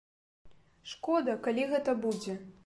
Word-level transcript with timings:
Шкода, 0.93 1.35
калі 1.49 1.67
гэта 1.75 1.97
будзе. 2.09 2.33